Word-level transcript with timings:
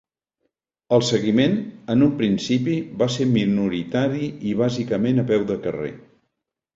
El 0.95 1.03
seguiment, 1.09 1.51
en 1.95 2.05
un 2.05 2.15
principi, 2.21 2.77
va 3.01 3.07
ser 3.15 3.27
minoritari 3.33 4.31
i 4.53 4.55
bàsicament 4.63 5.25
a 5.25 5.27
peu 5.33 5.45
de 5.53 5.59
carrer. 5.67 5.93